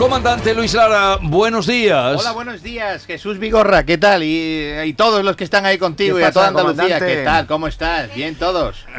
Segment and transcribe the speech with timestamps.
[0.00, 2.18] Comandante Luis Lara, buenos días.
[2.18, 4.22] Hola, buenos días, Jesús Vigorra, ¿qué tal?
[4.22, 7.16] Y, y todos los que están ahí contigo ¿Qué y a toda Andalucía, comandante?
[7.16, 7.46] ¿qué tal?
[7.46, 8.14] ¿Cómo estás?
[8.14, 8.86] Bien todos.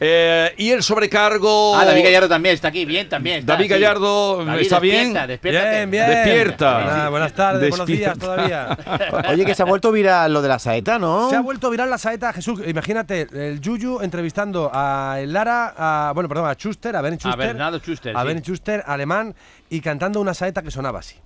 [0.00, 1.76] Eh, y el sobrecargo.
[1.76, 3.40] Ah, David Gallardo también está aquí, bien también.
[3.40, 3.68] está, David sí.
[3.70, 5.12] Gallardo, David, ¿está bien?
[5.12, 5.76] despierta, despiértate.
[5.76, 6.06] Bien, bien.
[6.06, 6.74] Despierta.
[6.74, 8.78] Buenas, buenas tardes, buenos días todavía.
[9.28, 11.28] Oye, que se ha vuelto viral lo de la saeta, ¿no?
[11.30, 12.60] Se ha vuelto viral la saeta, Jesús.
[12.64, 17.18] Imagínate, el Yuyu entrevistando a el Lara, a, bueno, perdón, a Schuster, a Benny A
[17.18, 17.46] Schuster.
[17.46, 18.26] Bernardo Schuster, A sí.
[18.28, 19.34] Benny Schuster, alemán,
[19.68, 21.16] y cantando una saeta que sonaba así.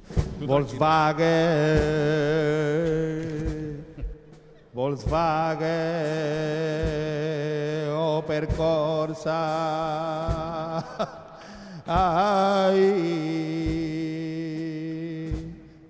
[0.46, 1.28] Volkswagen,
[4.72, 5.68] Volkswagen,
[7.94, 9.42] Opel Corsa,
[11.86, 12.78] ay,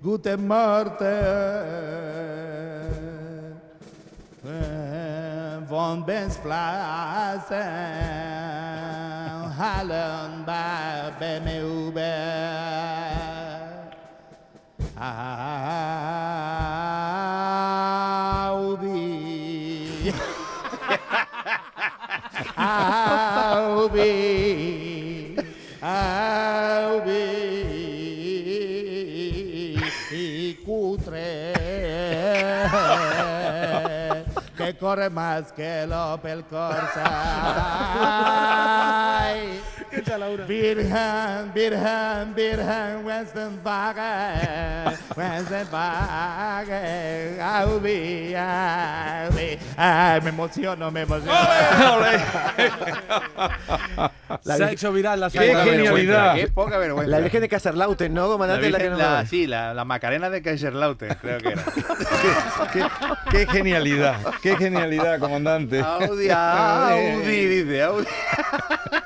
[0.03, 0.99] Guten Morgen,
[5.69, 7.57] von Benzflasen,
[9.57, 12.42] Hallen bei BMW.
[24.13, 25.37] Audi.
[25.81, 27.33] Audi.
[30.11, 31.53] Y cutre.
[34.57, 37.03] Que corre más que el Opel Corsa.
[40.07, 40.37] Ay.
[40.49, 49.59] Virgen, Virgen, Virgen, Westenwagen, Westenwagen, Audi, Audi.
[49.77, 51.33] Ay, me emociono, me emociono.
[54.43, 56.35] Se ha hecho viral la ¡Qué genialidad!
[56.35, 57.11] Qué poca vergüenza.
[57.11, 58.71] La Virgen de Caserlauten, ¿no, La comandante?
[58.71, 61.63] La que Virgen- no- la- sí, la, la Macarena de Kaiserlauten, creo que era.
[62.73, 62.87] qué,
[63.31, 64.17] qué genialidad!
[64.43, 65.81] ¡Qué genialidad, comandante!
[65.81, 68.07] Audi, Audi, dice Audi.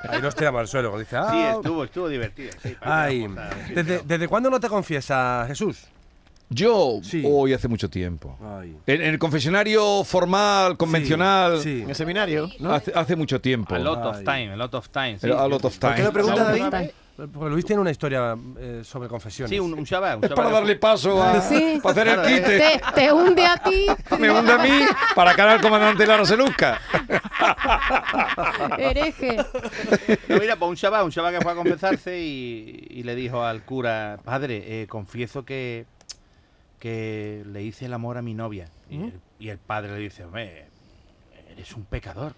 [0.09, 0.86] Ahí nos tiramos al suelo.
[0.99, 2.51] Dice, ah, Sí, estuvo, estuvo divertido.
[2.63, 3.27] Sí, para Ay,
[3.75, 5.87] ¿desde, ¿desde cuándo no te confiesa, Jesús?
[6.49, 7.25] Yo, Sí.
[7.27, 8.39] hoy hace mucho tiempo.
[8.61, 8.77] Ay.
[8.87, 11.83] En, en el confesionario formal, convencional, Sí.
[11.83, 12.73] En el seminario, ¿no?
[12.73, 13.75] hace, hace mucho tiempo.
[13.75, 14.25] A lot of Ay.
[14.25, 15.15] time, a lot of time.
[15.15, 15.19] sí.
[15.23, 16.07] Pero a lot of ¿Por qué time.
[16.07, 16.91] lo pregunta David?
[17.17, 19.49] Porque Luis tiene una historia eh, sobre confesiones.
[19.49, 20.19] Sí, un, un chaval.
[20.19, 21.81] Un Es para darle paso a Sí.
[21.83, 22.59] para hacer el Claro, quite.
[22.59, 23.87] Te, te hunde a ti.
[24.19, 24.81] Me hunde a mí
[25.15, 26.79] para cara al comandante Lara se luzca.
[28.79, 29.37] Hereje.
[30.29, 33.43] No, mira, pues un chaval, un chaval que fue a confesarse y, y le dijo
[33.43, 35.87] al cura, padre, eh, confieso que,
[36.79, 38.69] que le hice el amor a mi novia.
[38.91, 40.67] Y, el, y el padre le dice, hombre,
[41.51, 42.35] eres un pecador.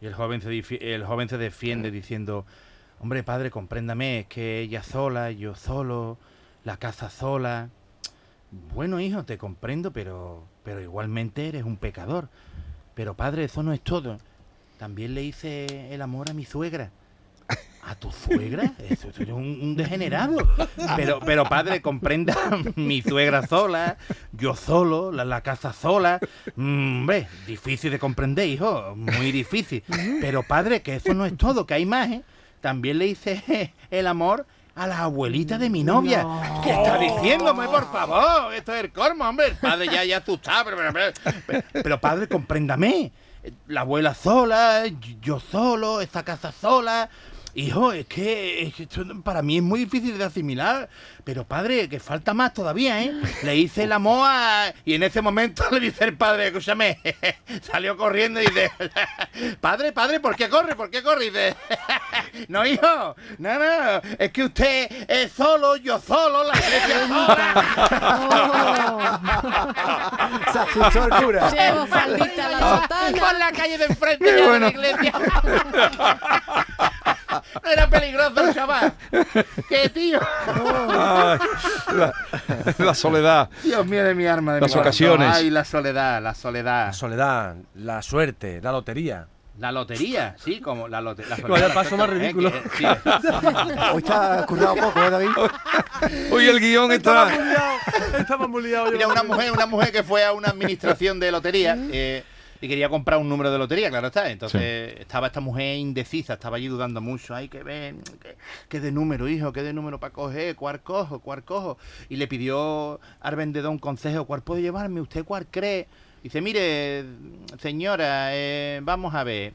[0.00, 0.50] Y el joven se,
[0.94, 2.44] el joven se defiende diciendo,
[3.00, 6.18] hombre, padre, compréndame, es que ella sola, yo solo,
[6.64, 7.70] la casa sola.
[8.74, 12.28] Bueno, hijo, te comprendo, pero, pero igualmente eres un pecador.
[12.94, 14.18] Pero padre, eso no es todo.
[14.78, 16.90] También le hice el amor a mi suegra.
[17.86, 18.72] ¿A tu suegra?
[18.88, 20.38] Eso es un, degenerado.
[20.96, 22.34] Pero, pero padre, comprenda,
[22.76, 23.98] mi suegra sola,
[24.32, 26.18] yo solo, la, casa sola.
[26.56, 29.82] Mm, hombre, difícil de comprender, hijo, muy difícil.
[30.20, 32.22] Pero padre, que eso no es todo, que hay más, ¿eh?
[32.62, 36.26] También le hice el amor a la abuelita de mi novia.
[36.62, 38.52] ¿Qué está diciéndome, por favor?
[38.54, 39.46] Esto es el colmo, hombre.
[39.48, 40.64] El padre ya, ya asustado.
[40.64, 41.12] Pero, pero,
[41.46, 43.12] pero- pero, padre, compréndame.
[43.68, 44.84] La abuela sola,
[45.20, 47.08] yo solo, esta casa sola.
[47.56, 50.88] Hijo, es que, es que esto para mí es muy difícil de asimilar.
[51.22, 53.12] Pero padre, que falta más todavía, ¿eh?
[53.44, 56.98] Le hice la moa y en ese momento le dice el padre, escúchame,
[57.62, 58.72] salió corriendo y dice,
[59.60, 60.74] padre, padre, ¿por qué corre?
[60.74, 61.26] ¿Por qué corre?
[61.26, 61.56] Y dice,
[62.48, 67.54] no, hijo, no, no, es que usted es solo, yo solo, la iglesia sola.
[70.52, 71.50] Se asustó el cura.
[71.50, 73.18] Llevo faldita la sotana.
[73.18, 75.12] Por la calle de enfrente de la iglesia.
[77.70, 78.92] Era peligroso el chaval.
[79.68, 80.20] ¿Qué tío?
[80.46, 81.38] Ay,
[81.94, 82.12] la,
[82.78, 83.48] la soledad.
[83.62, 85.30] Dios mío de mi arma, de Las mi ocasiones.
[85.32, 86.86] Ay, la soledad, la soledad.
[86.86, 89.26] La soledad, la suerte, la lotería.
[89.58, 91.36] La lotería, sí, como la lotería.
[91.46, 92.50] Vaya paso más ridículo.
[93.92, 95.28] Hoy está currado poco, ¿eh, David?
[96.32, 97.28] Hoy el guion está.
[98.18, 101.76] Estaba muy liado Mira, una mujer, una mujer que fue a una administración de lotería
[101.92, 102.24] eh,
[102.64, 104.30] y quería comprar un número de lotería, claro está.
[104.30, 107.34] Entonces estaba esta mujer indecisa, estaba allí dudando mucho.
[107.34, 108.36] Ay, que ven, que,
[108.70, 111.76] que de número, hijo, que de número para coger, cuál cojo, cuál cojo.
[112.08, 115.02] Y le pidió al vendedor un consejo, ¿cuál puedo llevarme?
[115.02, 115.86] ¿Usted cuál cree?
[116.22, 117.04] Dice, mire,
[117.58, 119.52] señora, eh, vamos a ver.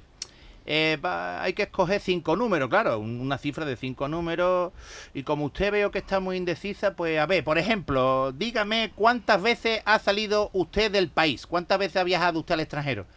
[0.72, 4.72] Eh, va- hay que escoger cinco números, claro, un- una cifra de cinco números.
[5.16, 9.42] Y como usted veo que está muy indecisa, pues a ver, por ejemplo, dígame cuántas
[9.42, 13.08] veces ha salido usted del país, cuántas veces ha viajado usted al extranjero.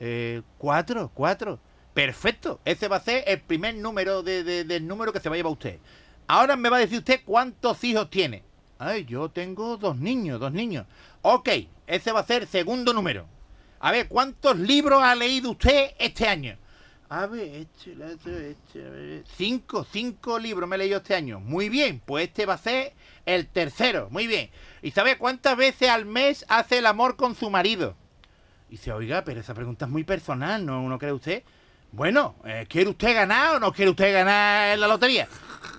[0.00, 1.58] Eh, cuatro, cuatro.
[1.92, 2.58] Perfecto.
[2.64, 5.36] Ese va a ser el primer número de- de- del número que se va a
[5.36, 5.78] llevar usted.
[6.26, 8.44] Ahora me va a decir usted cuántos hijos tiene.
[8.78, 10.86] Ay, yo tengo dos niños, dos niños.
[11.20, 11.48] Ok,
[11.86, 13.26] ese va a ser el segundo número.
[13.80, 16.56] A ver, ¿cuántos libros ha leído usted este año?
[17.10, 17.92] A ver, este,
[18.50, 21.40] este, ver, cinco, cinco libros me he leído este año.
[21.40, 22.92] Muy bien, pues este va a ser
[23.24, 24.08] el tercero.
[24.10, 24.50] Muy bien.
[24.82, 27.96] ¿Y sabe cuántas veces al mes hace el amor con su marido?
[28.68, 31.42] Y dice, oiga, pero esa pregunta es muy personal, ¿no, ¿no cree usted?
[31.92, 35.26] Bueno, eh, ¿quiere usted ganar o no quiere usted ganar en la lotería?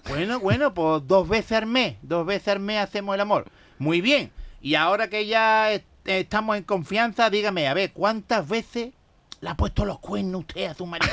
[0.08, 3.46] Bueno, bueno, pues dos veces al mes, dos veces al mes hacemos el amor.
[3.78, 4.32] Muy bien.
[4.62, 8.94] Y ahora que ya est- estamos en confianza, dígame, a ver, ¿cuántas veces
[9.42, 11.12] le ha puesto los cuernos usted a su marido?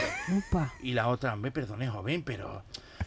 [0.82, 2.62] Y la otra, hombre, perdone, joven, pero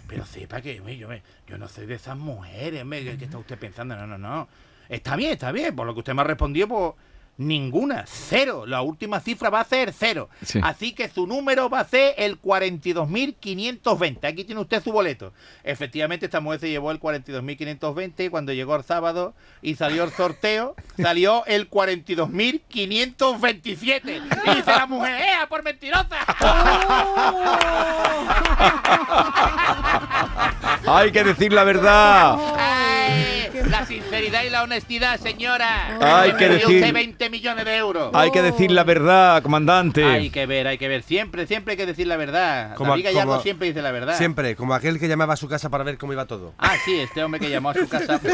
[0.07, 3.37] pero sepa que yo, me- yo no soy de esas mujeres, hombre, ¿qué, qué está
[3.37, 3.95] usted pensando?
[3.95, 4.47] No, no, no.
[4.87, 5.75] Está bien, está bien.
[5.75, 6.93] Por lo que usted me ha respondido, pues
[7.39, 8.65] ninguna, cero.
[8.67, 10.29] La última cifra va a ser cero.
[10.43, 10.59] Sí.
[10.61, 14.27] Así que su número va a ser el 42.520.
[14.27, 15.31] Aquí tiene usted su boleto.
[15.63, 20.11] Efectivamente, esta mujer se llevó el 42.520 y cuando llegó el sábado y salió el
[20.11, 24.21] sorteo, salió el 42.527.
[24.45, 26.17] Y dice la mujer, ¡eh, por mentirosa!
[30.85, 32.37] Hay que decir la verdad.
[32.57, 33.38] ¡Ay!
[33.69, 35.97] La sinceridad y la honestidad, señora.
[36.21, 38.09] Hay que decir- usted 20 millones de euros.
[38.13, 40.03] Hay que decir la verdad, comandante.
[40.03, 41.03] Hay que ver, hay que ver.
[41.03, 42.73] Siempre, siempre hay que decir la verdad.
[42.75, 44.17] Como- David Gallardo como- siempre dice la verdad.
[44.17, 46.53] Siempre, como aquel que llamaba a su casa para ver cómo iba todo.
[46.57, 48.15] Ah, sí, este hombre que llamó a su casa.
[48.23, 48.31] este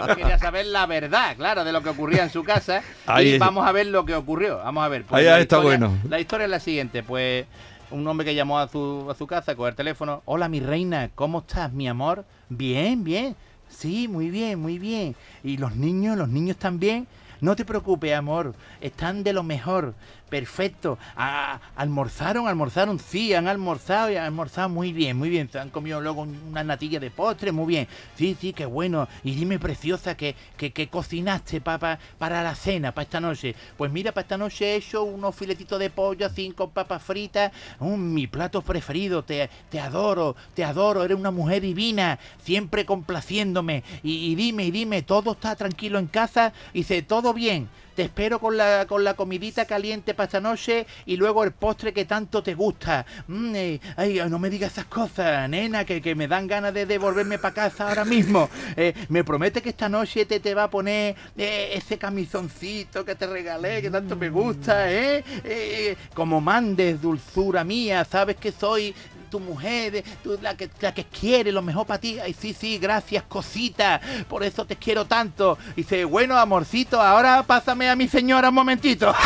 [0.00, 2.82] hombre quería saber la verdad, claro, de lo que ocurría en su casa.
[3.06, 3.38] Ahí y es.
[3.40, 4.58] vamos a ver lo que ocurrió.
[4.58, 5.04] Vamos a ver.
[5.10, 5.98] Ahí la está historia- bueno.
[6.08, 7.44] La historia es la siguiente, pues.
[7.92, 10.22] Un hombre que llamó a su, a su casa, con el teléfono.
[10.24, 12.24] Hola, mi reina, ¿cómo estás, mi amor?
[12.48, 13.36] Bien, bien.
[13.68, 15.14] Sí, muy bien, muy bien.
[15.44, 16.16] ¿Y los niños?
[16.16, 17.06] ¿Los niños también?
[17.42, 18.54] No te preocupes, amor.
[18.80, 19.94] Están de lo mejor.
[20.30, 20.96] Perfecto.
[21.14, 22.46] Ah, ¿Almorzaron?
[22.48, 22.98] ¿Almorzaron?
[22.98, 25.50] Sí, han almorzado y han almorzado muy bien, muy bien.
[25.50, 27.88] Se han comido luego una natilla de postre, muy bien.
[28.16, 29.08] Sí, sí, qué bueno.
[29.24, 33.54] Y dime, preciosa, que, que, que cocinaste pa- para la cena, para esta noche.
[33.76, 37.52] Pues mira, para esta noche he hecho unos filetitos de pollo con papas fritas.
[37.80, 39.24] Mm, mi plato preferido.
[39.24, 41.02] Te, te adoro, te adoro.
[41.04, 43.82] Eres una mujer divina, siempre complaciéndome.
[44.04, 46.52] Y, y dime, y dime, ¿todo está tranquilo en casa?
[46.72, 47.68] Dice, todo bien.
[47.94, 51.92] Te espero con la, con la comidita caliente para esta noche y luego el postre
[51.92, 53.04] que tanto te gusta.
[53.28, 56.86] Mm, eh, ay, no me digas esas cosas, nena, que, que me dan ganas de
[56.86, 58.48] devolverme para casa ahora mismo.
[58.76, 63.14] Eh, me promete que esta noche te, te va a poner eh, ese camisoncito que
[63.14, 65.22] te regalé, que tanto me gusta, ¿eh?
[65.44, 68.94] Eh, Como mandes, dulzura mía, sabes que soy
[69.32, 72.20] tu mujer, tú, la, que, la que quiere lo mejor para ti.
[72.20, 73.98] Ay, sí, sí, gracias, cosita.
[74.28, 75.56] Por eso te quiero tanto.
[75.72, 79.14] Y dice, bueno, amorcito, ahora pásame a mi señora un momentito.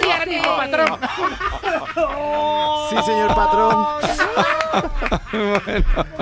[0.00, 0.98] Sí, ahora mismo, patrón.
[2.90, 3.86] Sí, señor patrón.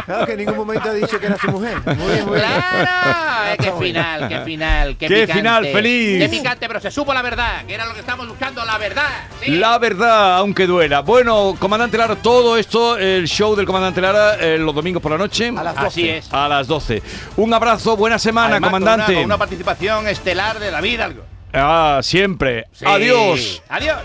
[0.06, 1.78] Claro que en ningún momento ha dicho que era su mujer.
[1.84, 2.48] Muy bien, muy bien.
[2.48, 5.32] Claro, eh, qué final, qué final, qué, Qué picante.
[5.34, 6.18] final feliz.
[6.22, 9.06] Qué picante, pero se supo la verdad, que era lo que estábamos buscando, la verdad.
[9.42, 9.50] sí.
[9.52, 11.00] La verdad, aunque duela.
[11.00, 15.18] Bueno, comandante Lara, todo esto, el show del comandante Lara, eh, los domingos por la
[15.18, 15.52] noche.
[15.56, 15.86] A las 12.
[15.86, 16.32] Así es.
[16.32, 17.02] A las 12.
[17.36, 19.12] Un abrazo, buena semana, Además, con comandante.
[19.12, 21.10] Una, con una participación estelar de la vida.
[21.52, 22.66] Ah, siempre.
[22.72, 22.84] Sí.
[22.86, 23.62] Adiós.
[23.68, 23.98] Adiós.